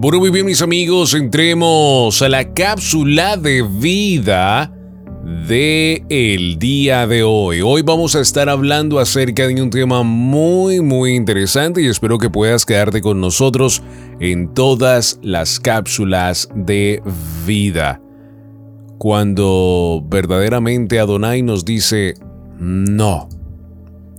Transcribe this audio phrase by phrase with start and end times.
[0.00, 4.72] Bueno, muy bien mis amigos, entremos a la cápsula de vida
[5.48, 7.62] de el día de hoy.
[7.62, 12.30] Hoy vamos a estar hablando acerca de un tema muy muy interesante y espero que
[12.30, 13.82] puedas quedarte con nosotros
[14.20, 17.02] en todas las cápsulas de
[17.44, 18.00] vida.
[18.98, 22.14] Cuando verdaderamente Adonai nos dice
[22.60, 23.28] no.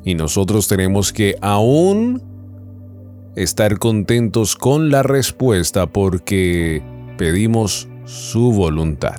[0.04, 2.29] Y nosotros tenemos que aún
[3.40, 6.84] estar contentos con la respuesta porque
[7.18, 9.16] pedimos su voluntad.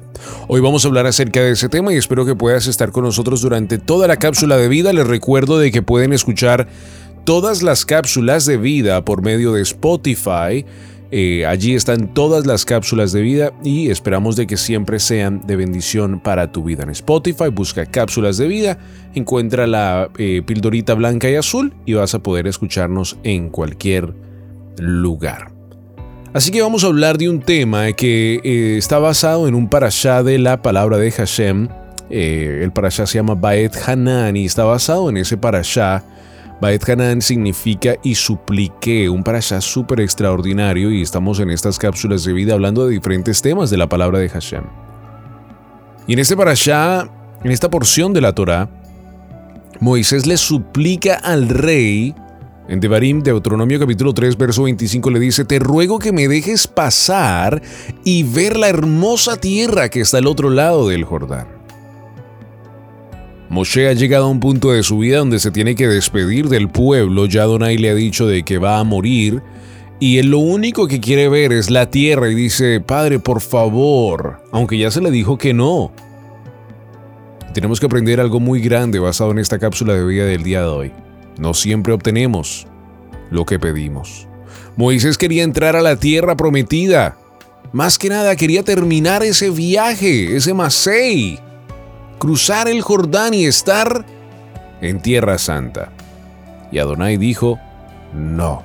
[0.47, 3.41] Hoy vamos a hablar acerca de ese tema y espero que puedas estar con nosotros
[3.41, 4.93] durante toda la cápsula de vida.
[4.93, 6.69] Les recuerdo de que pueden escuchar
[7.25, 10.67] todas las cápsulas de vida por medio de Spotify.
[11.13, 15.57] Eh, allí están todas las cápsulas de vida y esperamos de que siempre sean de
[15.57, 16.85] bendición para tu vida.
[16.85, 18.79] En Spotify busca cápsulas de vida,
[19.15, 24.15] encuentra la eh, pildorita blanca y azul y vas a poder escucharnos en cualquier
[24.79, 25.51] lugar.
[26.33, 30.23] Así que vamos a hablar de un tema que eh, está basado en un parashá
[30.23, 31.69] de la palabra de Hashem.
[32.09, 36.05] el parashá se llama Baet Hanan y está basado en ese parashá
[36.61, 42.35] Baet Hanan significa y supliqué, un parashá súper extraordinario y estamos en estas cápsulas de
[42.35, 44.65] vida hablando de diferentes temas de la palabra de Hashem.
[46.07, 47.09] Y en este parashá,
[47.43, 48.69] en esta porción de la Torá,
[49.81, 52.15] Moisés le suplica al rey,
[52.69, 57.63] en Devarim, Deuteronomio capítulo 3, verso 25, le dice, te ruego que me dejes pasar
[58.05, 61.60] y ver la hermosa tierra que está al otro lado del Jordán.
[63.51, 66.69] Moshe ha llegado a un punto de su vida donde se tiene que despedir del
[66.69, 69.43] pueblo, ya Donai le ha dicho de que va a morir,
[69.99, 74.41] y él lo único que quiere ver es la tierra y dice, Padre, por favor,
[74.53, 75.91] aunque ya se le dijo que no.
[77.53, 80.69] Tenemos que aprender algo muy grande basado en esta cápsula de vida del día de
[80.69, 80.93] hoy.
[81.37, 82.69] No siempre obtenemos
[83.33, 84.29] lo que pedimos.
[84.77, 87.19] Moisés quería entrar a la tierra prometida.
[87.73, 91.41] Más que nada quería terminar ese viaje, ese Masei
[92.21, 94.05] cruzar el Jordán y estar
[94.81, 95.91] en Tierra Santa.
[96.71, 97.59] Y Adonai dijo,
[98.15, 98.63] no.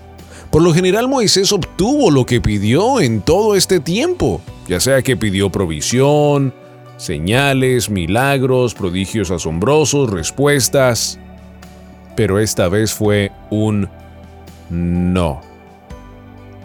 [0.51, 5.17] Por lo general Moisés obtuvo lo que pidió en todo este tiempo, ya sea que
[5.17, 6.53] pidió provisión,
[6.97, 11.17] señales, milagros, prodigios asombrosos, respuestas,
[12.15, 13.89] pero esta vez fue un
[14.69, 15.41] no.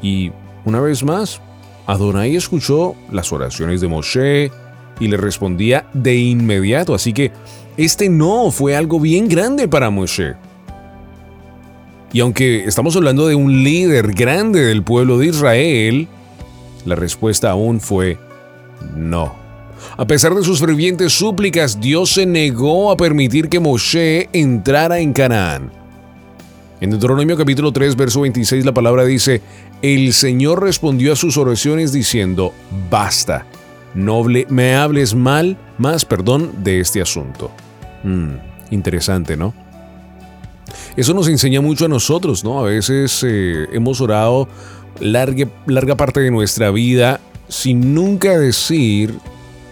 [0.03, 0.33] Y
[0.65, 1.41] una vez más,
[1.87, 4.53] Adonai escuchó las oraciones de Moshe,
[5.01, 6.95] y le respondía de inmediato.
[6.95, 7.33] Así que
[7.77, 10.35] este no fue algo bien grande para Moshe.
[12.13, 16.09] Y aunque estamos hablando de un líder grande del pueblo de Israel,
[16.85, 18.19] la respuesta aún fue
[18.97, 19.35] no.
[19.97, 25.13] A pesar de sus fervientes súplicas, Dios se negó a permitir que Moshe entrara en
[25.13, 25.71] Canaán.
[26.81, 29.43] En Deuteronomio capítulo 3, verso 26, la palabra dice,
[29.83, 32.55] El Señor respondió a sus oraciones diciendo,
[32.91, 33.47] basta,
[33.95, 37.51] noble, me hables mal, más perdón, de este asunto.
[38.05, 38.35] Mm,
[38.71, 39.55] interesante, ¿no?
[40.97, 42.61] Eso nos enseña mucho a nosotros, ¿no?
[42.61, 44.49] A veces eh, hemos orado
[45.01, 49.15] larga, larga parte de nuestra vida sin nunca decir,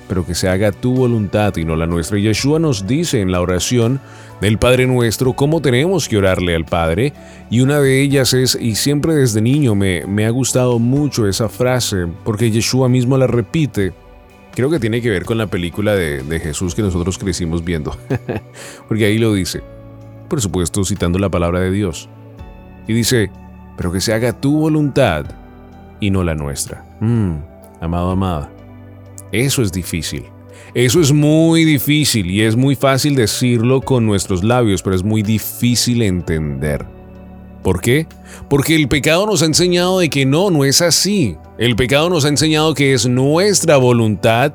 [0.08, 2.18] pero que se haga tu voluntad y no la nuestra.
[2.18, 4.00] Y Yeshua nos dice en la oración,
[4.40, 7.12] del Padre Nuestro, cómo tenemos que orarle al Padre.
[7.50, 11.48] Y una de ellas es, y siempre desde niño me, me ha gustado mucho esa
[11.48, 13.92] frase, porque Yeshua mismo la repite.
[14.58, 17.96] Creo que tiene que ver con la película de, Jesús que nosotros crecimos viendo,
[18.88, 19.62] porque ahí lo dice,
[20.28, 22.08] por supuesto citando la palabra de Dios.
[22.88, 23.30] Y dice,
[23.76, 25.26] pero que se haga tu voluntad
[26.00, 26.84] y no la nuestra.
[26.98, 27.34] Mm,
[27.80, 28.50] amado, amada,
[29.30, 30.24] eso es difícil.
[30.74, 35.22] Eso es muy difícil y es muy fácil decirlo con nuestros labios, pero es muy
[35.22, 36.84] difícil entender.
[37.62, 38.06] ¿Por qué?
[38.48, 41.36] Porque el pecado nos ha enseñado de que no, no es así.
[41.58, 44.54] El pecado nos ha enseñado que es nuestra voluntad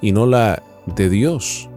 [0.00, 1.68] y no la de Dios.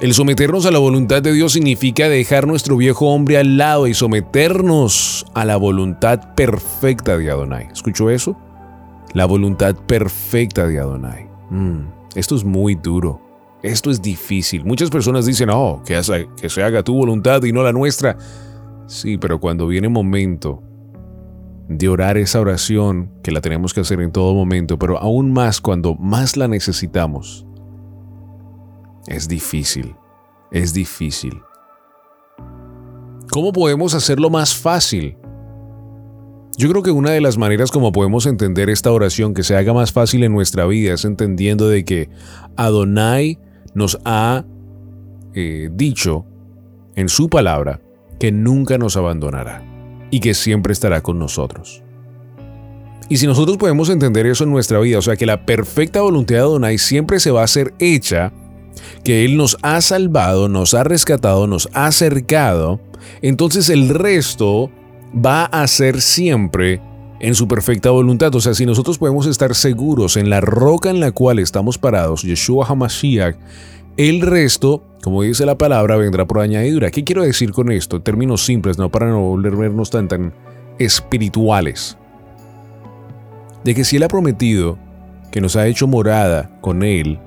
[0.00, 3.94] El someternos a la voluntad de Dios significa dejar nuestro viejo hombre al lado y
[3.94, 7.68] someternos a la voluntad perfecta de Adonai.
[7.72, 8.36] ¿Escuchó eso?
[9.12, 11.26] La voluntad perfecta de Adonai.
[11.50, 11.80] Mm.
[12.14, 13.20] Esto es muy duro.
[13.62, 14.64] Esto es difícil.
[14.64, 16.00] Muchas personas dicen, oh, que,
[16.48, 18.16] se haga tu voluntad y no la nuestra.
[18.88, 20.62] Sí, pero cuando viene momento
[21.68, 25.60] de orar esa oración, que la tenemos que hacer en todo momento, pero aún más
[25.60, 27.46] cuando más la necesitamos,
[29.06, 29.94] es difícil.
[30.50, 31.42] Es difícil.
[33.30, 35.18] ¿Cómo podemos hacerlo más fácil?
[36.56, 39.74] Yo creo que una de las maneras como podemos entender esta oración que se haga
[39.74, 42.08] más fácil en nuestra vida es entendiendo de que
[42.56, 43.38] Adonai
[43.74, 44.46] nos ha
[45.34, 46.24] eh, dicho
[46.96, 47.82] en su palabra
[48.18, 49.64] que nunca nos abandonará
[50.10, 51.82] y que siempre estará con nosotros.
[53.08, 56.34] Y si nosotros podemos entender eso en nuestra vida, o sea que la perfecta voluntad
[56.34, 58.32] de Adonai siempre se va a hacer hecha,
[59.02, 62.80] que Él nos ha salvado, nos ha rescatado, nos ha acercado,
[63.22, 64.70] entonces el resto
[65.14, 66.82] va a ser siempre
[67.20, 68.34] en su perfecta voluntad.
[68.34, 72.22] O sea, si nosotros podemos estar seguros en la roca en la cual estamos parados,
[72.22, 73.36] Yeshua HaMashiach,
[73.98, 76.92] el resto, como dice la palabra, vendrá por añadidura.
[76.92, 78.00] ¿Qué quiero decir con esto?
[78.00, 80.32] Términos simples, no para no volvernos tan, tan
[80.78, 81.98] espirituales.
[83.64, 84.78] De que si Él ha prometido
[85.32, 87.18] que nos ha hecho morada con Él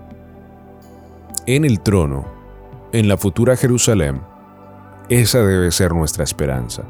[1.46, 2.26] en el trono,
[2.94, 4.22] en la futura Jerusalén,
[5.10, 6.84] esa debe ser nuestra esperanza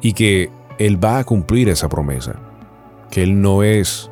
[0.00, 2.34] y que Él va a cumplir esa promesa,
[3.12, 4.10] que Él no es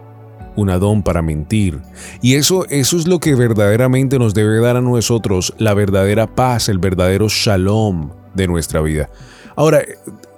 [0.57, 1.81] un Adón para mentir.
[2.23, 6.69] Y eso, eso es lo que verdaderamente nos debe dar a nosotros la verdadera paz,
[6.69, 9.09] el verdadero shalom de nuestra vida.
[9.55, 9.83] Ahora,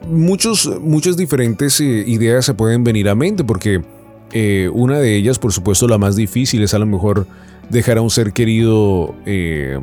[0.07, 3.83] muchos, muchas diferentes eh, ideas se pueden venir a mente porque
[4.33, 7.27] eh, una de ellas, por supuesto, la más difícil es a lo mejor
[7.71, 9.79] dejar a un ser querido eh,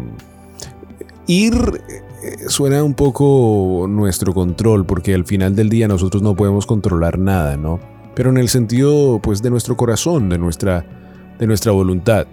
[1.27, 1.81] ir
[2.47, 7.57] suena un poco nuestro control, porque al final del día nosotros no podemos controlar nada,
[7.57, 7.79] ¿no?
[8.15, 10.85] Pero en el sentido, pues, de nuestro corazón, de nuestra,
[11.37, 12.27] de nuestra voluntad.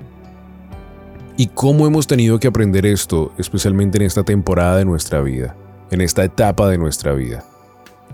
[1.37, 5.57] Y cómo hemos tenido que aprender esto, especialmente en esta temporada de nuestra vida,
[5.91, 7.45] en esta etapa de nuestra vida.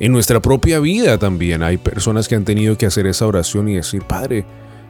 [0.00, 3.74] En nuestra propia vida también hay personas que han tenido que hacer esa oración y
[3.74, 4.44] decir, Padre,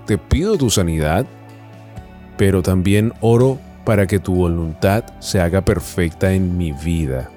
[0.06, 1.26] te pido tu sanidad,
[2.36, 7.30] pero también oro para que tu voluntad se haga perfecta en mi vida.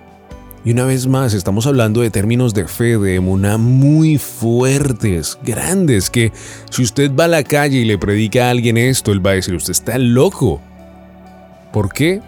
[0.63, 6.11] Y una vez más, estamos hablando de términos de fe, de emuná muy fuertes, grandes,
[6.11, 6.31] que
[6.69, 9.35] si usted va a la calle y le predica a alguien esto, él va a
[9.35, 10.61] decir, usted está loco.
[11.73, 12.21] ¿Por qué?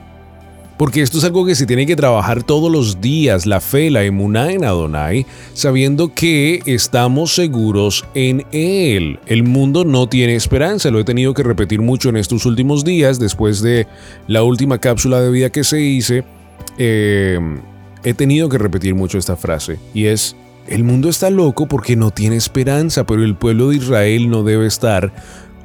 [0.77, 4.03] Porque esto es algo que se tiene que trabajar todos los días, la fe, la
[4.03, 9.19] emuná en Adonai, sabiendo que estamos seguros en Él.
[9.27, 13.19] El mundo no tiene esperanza, lo he tenido que repetir mucho en estos últimos días,
[13.19, 13.85] después de
[14.25, 16.23] la última cápsula de vida que se hice,
[16.79, 17.39] eh,
[18.03, 20.35] he tenido que repetir mucho esta frase, y es,
[20.67, 24.65] el mundo está loco porque no tiene esperanza, pero el pueblo de Israel no debe
[24.65, 25.13] estar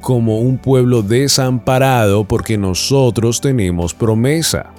[0.01, 4.73] como un pueblo desamparado porque nosotros tenemos promesa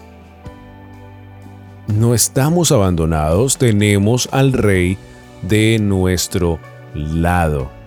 [1.90, 4.96] no estamos abandonados, tenemos al Rey
[5.42, 6.58] de nuestro
[6.94, 7.79] lado.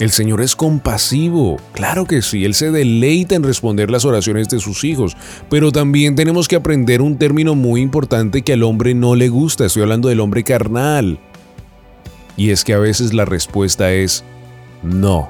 [0.00, 4.58] El Señor es compasivo, claro que sí, Él se deleita en responder las oraciones de
[4.58, 5.14] sus hijos,
[5.50, 9.66] pero también tenemos que aprender un término muy importante que al hombre no le gusta,
[9.66, 11.18] estoy hablando del hombre carnal.
[12.34, 14.24] Y es que a veces la respuesta es
[14.82, 15.28] no,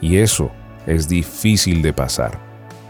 [0.00, 0.52] y eso
[0.86, 2.38] es difícil de pasar.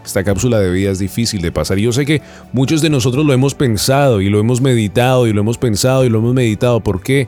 [0.05, 1.79] Esta cápsula de vida es difícil de pasar.
[1.79, 2.21] Y yo sé que
[2.53, 6.09] muchos de nosotros lo hemos pensado y lo hemos meditado y lo hemos pensado y
[6.09, 6.81] lo hemos meditado.
[6.81, 7.27] ¿Por qué?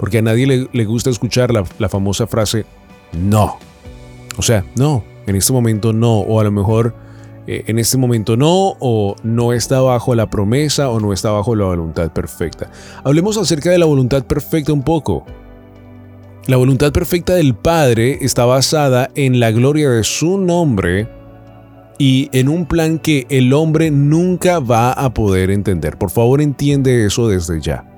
[0.00, 2.66] Porque a nadie le, gusta escuchar la, la famosa frase
[3.12, 3.58] no.
[4.36, 6.20] O sea, no, en este momento no.
[6.20, 6.94] O a lo mejor
[7.46, 11.54] eh, en este momento no, o no está bajo la promesa, o no está bajo
[11.56, 12.70] la voluntad perfecta.
[13.04, 15.24] Hablemos acerca de la voluntad perfecta un poco.
[16.46, 21.08] La voluntad perfecta del Padre está basada en la gloria de su nombre
[21.98, 25.96] y en un plan que el hombre nunca va a poder entender.
[25.98, 27.91] Por favor, entiende eso desde ya.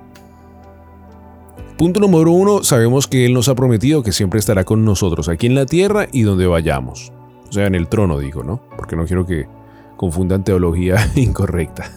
[1.76, 5.46] Punto número uno, sabemos que Él nos ha prometido que siempre estará con nosotros aquí
[5.46, 7.12] en la tierra y donde vayamos.
[7.48, 8.62] O sea, en el trono digo, ¿no?
[8.76, 9.48] Porque no quiero que
[9.96, 11.90] confundan teología incorrecta.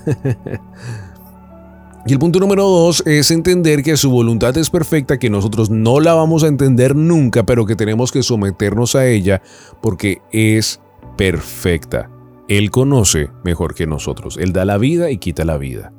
[2.08, 6.00] y el punto número dos es entender que su voluntad es perfecta, que nosotros no
[6.00, 9.44] la vamos a entender nunca, pero que tenemos que someternos a ella
[9.80, 10.82] porque es
[11.18, 12.10] perfecta.
[12.48, 14.38] Él conoce mejor que nosotros.
[14.38, 15.94] Él da la vida y quita la vida.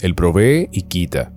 [0.00, 1.32] Él provee y quita.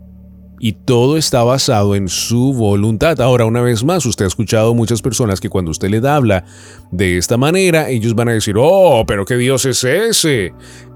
[0.65, 3.20] Y todo está basado en su voluntad.
[3.20, 6.46] Ahora, una vez más, usted ha escuchado muchas personas que cuando usted le habla
[6.89, 10.53] de esta manera, ellos van a decir, oh, pero qué Dios es ese.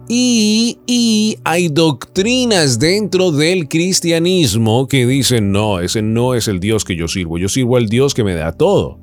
[0.07, 6.85] Y, y, hay doctrinas dentro del cristianismo que dicen, no, ese no es el Dios
[6.85, 8.99] que yo sirvo, yo sirvo al Dios que me da todo.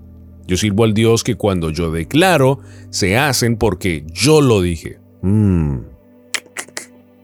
[0.46, 4.98] Yo sirvo al Dios que cuando yo declaro, se hacen porque yo lo dije.
[5.20, 5.76] Mm.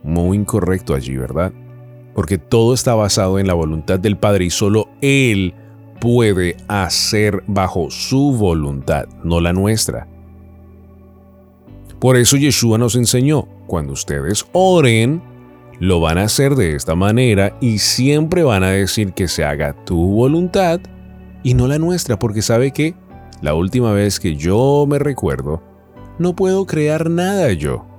[0.03, 1.51] Muy incorrecto allí, ¿verdad?
[2.13, 5.53] Porque todo está basado en la voluntad del Padre y solo Él
[5.99, 10.07] puede hacer bajo su voluntad, no la nuestra.
[11.99, 15.21] Por eso Yeshua nos enseñó, cuando ustedes oren,
[15.79, 19.73] lo van a hacer de esta manera y siempre van a decir que se haga
[19.85, 20.79] tu voluntad
[21.43, 22.95] y no la nuestra, porque sabe que
[23.41, 25.61] la última vez que yo me recuerdo,
[26.19, 27.90] no puedo crear nada yo.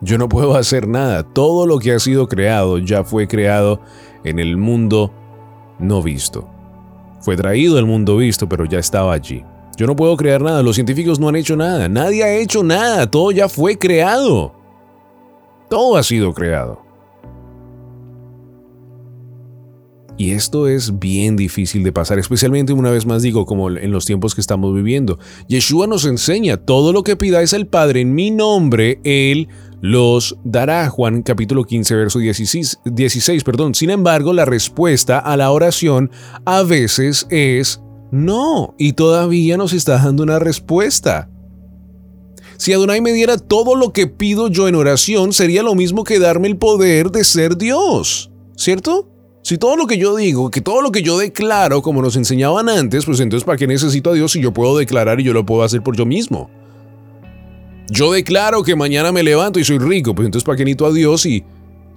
[0.00, 1.22] Yo no puedo hacer nada.
[1.24, 3.80] Todo lo que ha sido creado ya fue creado
[4.24, 5.12] en el mundo
[5.78, 6.48] no visto.
[7.20, 9.44] Fue traído al mundo visto, pero ya estaba allí.
[9.76, 10.62] Yo no puedo crear nada.
[10.62, 11.88] Los científicos no han hecho nada.
[11.88, 13.10] Nadie ha hecho nada.
[13.10, 14.54] Todo ya fue creado.
[15.68, 16.88] Todo ha sido creado.
[20.16, 24.04] Y esto es bien difícil de pasar, especialmente una vez más digo, como en los
[24.04, 25.20] tiempos que estamos viviendo.
[25.46, 29.46] Yeshua nos enseña, todo lo que pidáis al Padre en mi nombre, Él
[29.80, 30.88] los dará.
[30.88, 33.74] Juan capítulo 15, verso 16, 16 perdón.
[33.74, 36.10] Sin embargo, la respuesta a la oración
[36.44, 37.80] a veces es
[38.10, 41.28] no, y todavía nos está dando una respuesta.
[42.56, 46.18] Si Adonai me diera todo lo que pido yo en oración, sería lo mismo que
[46.18, 49.08] darme el poder de ser Dios, ¿cierto?
[49.42, 52.68] Si todo lo que yo digo, que todo lo que yo declaro, como nos enseñaban
[52.68, 55.46] antes, pues entonces ¿para qué necesito a Dios si yo puedo declarar y yo lo
[55.46, 56.50] puedo hacer por yo mismo?
[57.90, 61.26] Yo declaro que mañana me levanto y soy rico, pues entonces ¿para qué a Dios
[61.26, 61.44] y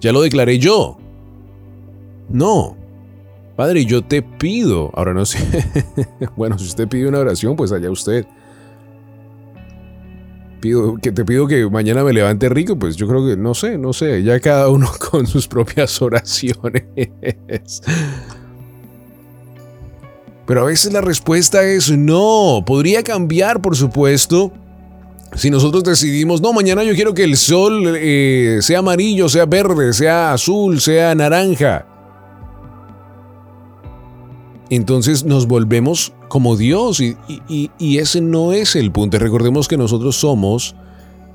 [0.00, 0.98] ya lo declaré yo?
[2.28, 2.76] No.
[3.56, 5.38] Padre, yo te pido, ahora no sé,
[6.36, 8.26] bueno, si usted pide una oración, pues allá usted
[11.02, 13.92] que te pido que mañana me levante rico, pues yo creo que no sé, no
[13.92, 16.82] sé, ya cada uno con sus propias oraciones.
[20.46, 22.62] Pero a veces la respuesta es no.
[22.64, 24.52] Podría cambiar, por supuesto.
[25.34, 29.92] Si nosotros decidimos, no, mañana yo quiero que el sol eh, sea amarillo, sea verde,
[29.92, 31.86] sea azul, sea naranja
[34.76, 37.18] entonces nos volvemos como Dios y,
[37.78, 39.18] ese no es el punto.
[39.18, 40.74] Recordemos que nosotros somos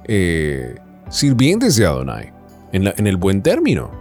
[0.06, 0.74] eh,
[1.10, 2.34] sirvientes de Adonai,
[2.72, 3.92] en, el buen término.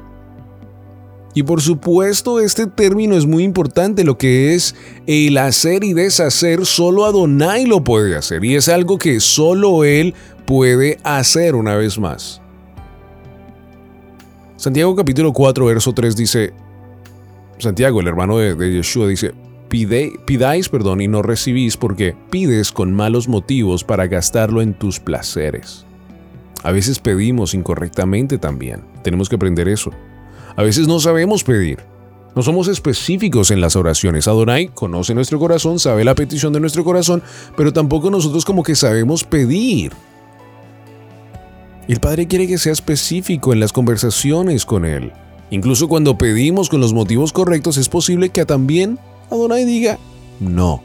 [1.36, 4.74] Y por supuesto, este término es muy importante, lo que es
[5.06, 8.42] el hacer y deshacer, solo Adonai lo puede hacer.
[8.42, 10.14] Y es algo que solo Él
[10.46, 12.40] puede hacer una vez más.
[14.56, 16.54] Santiago capítulo 4, verso 3 dice,
[17.58, 19.34] Santiago, el hermano de, Yeshua, dice,
[19.68, 25.84] pidáis perdón y no recibís porque pides con malos motivos para gastarlo en tus placeres.
[26.62, 28.84] A veces pedimos incorrectamente también.
[29.02, 29.92] Tenemos que aprender eso.
[30.56, 31.78] A veces no sabemos pedir.
[32.34, 34.28] No somos específicos en las oraciones.
[34.28, 37.22] Adonai conoce nuestro corazón, sabe la petición de nuestro corazón,
[37.56, 39.92] pero tampoco nosotros como que sabemos pedir.
[41.88, 45.12] El Padre quiere que sea específico en las conversaciones con Él.
[45.50, 48.98] Incluso cuando pedimos con los motivos correctos, es posible que también
[49.30, 49.98] Adonai diga
[50.40, 50.82] no.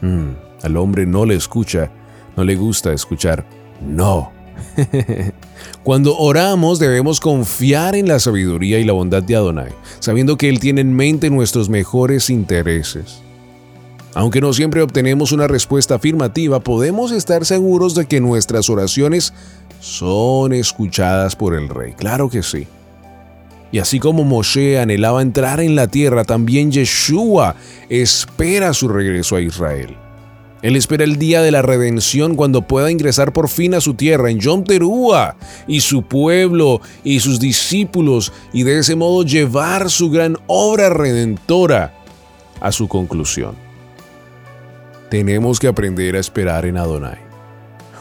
[0.00, 0.30] Mm,
[0.62, 1.90] al hombre no le escucha,
[2.36, 3.44] no le gusta escuchar
[3.80, 4.31] no.
[5.82, 10.60] Cuando oramos debemos confiar en la sabiduría y la bondad de Adonai, sabiendo que Él
[10.60, 13.22] tiene en mente nuestros mejores intereses.
[14.14, 19.32] Aunque no siempre obtenemos una respuesta afirmativa, podemos estar seguros de que nuestras oraciones
[19.80, 21.94] son escuchadas por el Rey.
[21.94, 22.66] Claro que sí.
[23.72, 27.56] Y así como Moshe anhelaba entrar en la tierra, también Yeshua
[27.88, 29.96] espera su regreso a Israel.
[30.62, 34.30] Él espera el día de la redención cuando pueda ingresar por fin a su tierra
[34.30, 35.34] en Yom Teruah
[35.66, 41.92] y su pueblo y sus discípulos y de ese modo llevar su gran obra redentora
[42.60, 43.56] a su conclusión.
[45.10, 47.18] Tenemos que aprender a esperar en Adonai.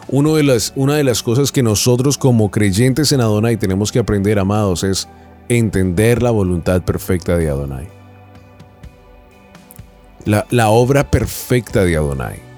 [0.08, 4.40] De las, una de las cosas que nosotros como creyentes en Adonai tenemos que aprender,
[4.40, 5.08] amados, es
[5.50, 7.88] entender la voluntad perfecta de Adonai.
[10.26, 12.51] La, la obra perfecta de Adonai.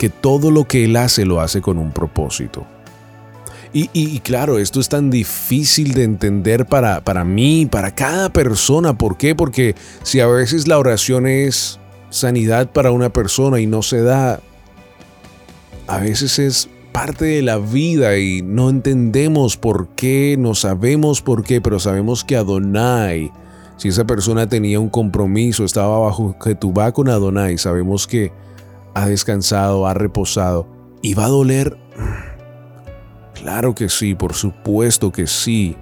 [0.00, 2.66] Que todo lo que Él hace lo hace con un propósito.
[3.74, 8.94] Y, claro, esto es tan difícil de entender para, para mí, para cada persona.
[8.96, 9.34] ¿Por qué?
[9.34, 11.78] Porque si a veces la oración es
[12.08, 14.40] sanidad para una persona y no se da,
[15.86, 21.44] a veces es parte de la vida y no entendemos por qué, no sabemos por
[21.44, 23.30] qué, pero sabemos que Adonai,
[23.76, 26.34] si esa persona tenía un compromiso, estaba bajo
[26.76, 28.32] va con Adonai, sabemos que
[28.94, 30.66] ha descansado, ha reposado
[31.02, 31.78] y va a doler
[33.42, 35.74] Claro que sí, por supuesto que sí.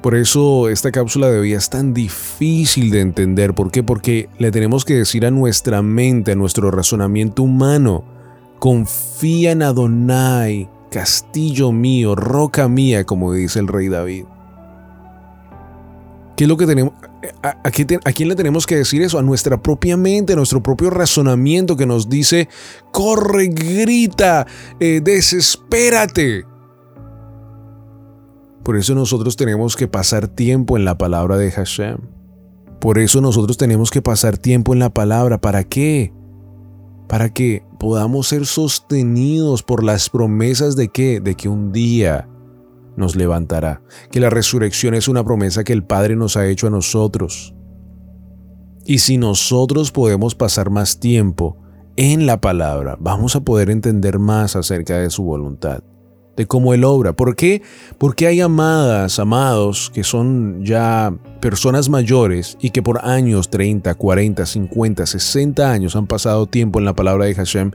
[0.00, 3.54] Por eso esta cápsula de vida es tan difícil de entender.
[3.54, 3.82] ¿Por qué?
[3.82, 8.04] Porque le tenemos que decir a nuestra mente, a nuestro razonamiento humano,
[8.60, 14.26] confía en Adonai, castillo mío, roca mía, como dice el rey David.
[16.42, 16.94] ¿Qué es lo que tenemos?
[17.44, 19.16] ¿A, quién le tenemos que decir eso?
[19.16, 22.48] A nuestra propia mente, a nuestro propio razonamiento que nos dice,
[22.90, 24.48] corre, grita,
[24.80, 26.44] eh, desespérate.
[28.64, 31.98] Por eso nosotros tenemos que pasar tiempo en la palabra de Hashem.
[32.80, 35.40] Por eso nosotros tenemos que pasar tiempo en la palabra.
[35.40, 36.12] ¿Para qué?
[37.06, 41.20] Para que podamos ser sostenidos por las promesas de qué?
[41.20, 42.28] De que un día
[42.96, 46.70] nos levantará, que la resurrección es una promesa que el Padre nos ha hecho a
[46.70, 47.54] nosotros.
[48.84, 51.56] Y si nosotros podemos pasar más tiempo
[51.96, 55.82] en la palabra, vamos a poder entender más acerca de su voluntad,
[56.36, 57.12] de cómo Él obra.
[57.12, 57.62] ¿Por qué?
[57.98, 64.46] Porque hay amadas, amados, que son ya personas mayores y que por años, 30, 40,
[64.46, 67.70] 50, 60 años han pasado tiempo en la palabra de Hashem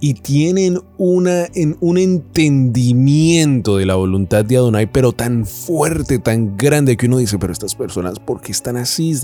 [0.00, 6.56] y tienen una, en, un entendimiento de la voluntad de Adonai, pero tan fuerte, tan
[6.56, 9.16] grande que uno dice, pero estas personas, ¿por qué están así?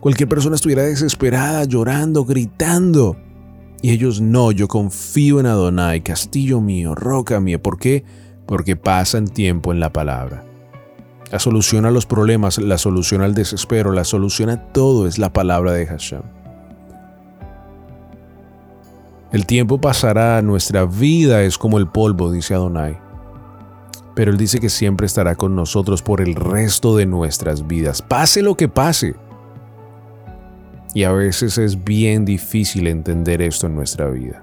[0.00, 3.16] Cualquier persona estuviera desesperada, llorando, gritando.
[3.82, 7.62] Y ellos no, yo confío en Adonai, castillo mío, roca mía.
[7.62, 8.04] ¿Por qué?
[8.46, 10.44] Porque pasan tiempo en la palabra.
[11.32, 15.32] La solución a los problemas, la solución al desespero, la solución a todo es la
[15.32, 16.39] palabra de Hashem.
[19.32, 22.98] El tiempo pasará, nuestra vida es como el polvo, dice Adonai.
[24.14, 28.42] Pero Él dice que siempre estará con nosotros por el resto de nuestras vidas, pase
[28.42, 29.14] lo que pase.
[30.94, 34.42] Y a veces es bien difícil entender esto en nuestra vida.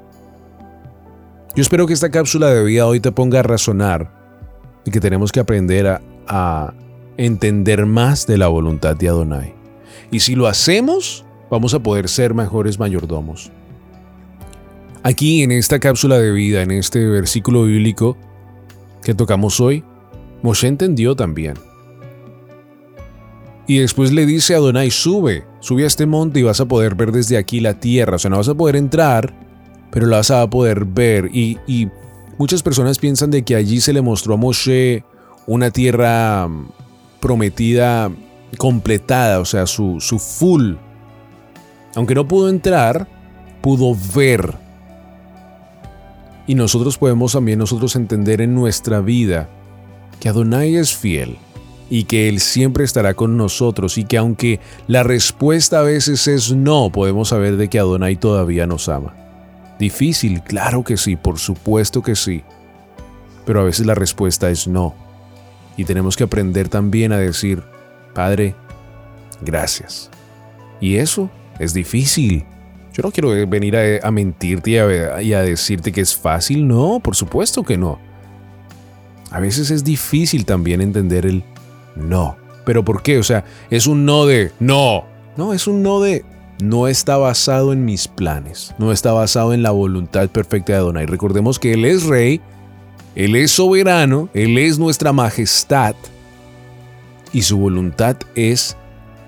[1.54, 4.10] Yo espero que esta cápsula de vida hoy te ponga a razonar
[4.86, 6.74] y que tenemos que aprender a, a
[7.18, 9.54] entender más de la voluntad de Adonai.
[10.12, 13.52] Y si lo hacemos, vamos a poder ser mejores mayordomos.
[15.08, 18.18] Aquí en esta cápsula de vida, en este versículo bíblico
[19.02, 19.86] que tocamos hoy,
[20.42, 21.54] Moshe entendió también.
[23.68, 26.96] Y después le dice a Adonai, sube, sube a este monte y vas a poder
[26.96, 28.18] ver desde aquí la tierra.
[28.18, 29.34] O sea, no vas a poder entrar,
[29.92, 31.30] pero la vas a poder ver.
[31.34, 31.88] Y, y
[32.38, 35.06] muchas personas piensan de que allí se le mostró a Moshe
[35.46, 36.68] una tierra mm,
[37.22, 38.12] prometida
[38.58, 40.74] completada, o sea, su, su full.
[41.96, 43.08] Aunque no pudo entrar,
[43.62, 44.67] pudo ver
[46.48, 49.50] y nosotros podemos también nosotros entender en nuestra vida
[50.20, 51.38] que Adonai es fiel
[51.90, 56.54] y que Él siempre estará con nosotros y que aunque la respuesta a veces es
[56.54, 59.14] no, podemos saber de que Adonai todavía nos ama.
[59.78, 62.44] Difícil, claro que sí, por supuesto que sí.
[63.46, 64.96] Pero a veces la respuesta es no.
[65.76, 67.62] Y tenemos que aprender también a decir,
[68.16, 68.56] Padre,
[69.42, 70.10] gracias.
[70.82, 71.30] Y eso
[71.60, 72.46] es difícil.
[72.98, 76.68] Yo no quiero venir a, mentirte y a, y a decirte que es fácil.
[76.68, 78.00] No, por supuesto que no.
[79.30, 81.44] A veces es difícil también entender el
[81.96, 82.38] no.
[82.66, 83.20] ¿Pero por qué?
[83.20, 85.06] O sea, es un no de no.
[85.36, 86.26] No, es un no de
[86.60, 88.74] no está basado en mis planes.
[88.80, 91.06] No está basado en la voluntad perfecta de Adonai.
[91.06, 92.42] Recordemos que Él es rey,
[93.14, 95.94] Él es soberano, Él es nuestra majestad
[97.32, 98.76] y su voluntad es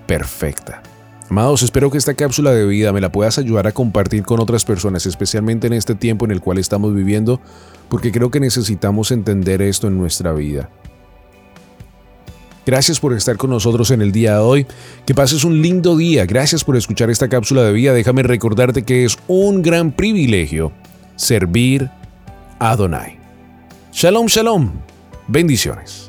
[0.08, 0.82] perfecta.
[1.30, 4.66] Amados, espero que esta cápsula de vida me la puedas ayudar a compartir con otras
[4.66, 7.40] personas, especialmente en este tiempo en el cual estamos viviendo,
[7.88, 10.70] porque creo que necesitamos entender esto en nuestra vida.
[12.66, 14.68] Gracias por estar con nosotros en el día de hoy.
[15.06, 16.26] Que pases un lindo día.
[16.26, 17.94] Gracias por escuchar esta cápsula de vida.
[17.94, 20.72] Déjame recordarte que es un gran privilegio
[21.16, 21.90] servir
[22.60, 23.18] a Adonai.
[23.92, 24.72] Shalom, shalom.
[25.28, 26.09] Bendiciones.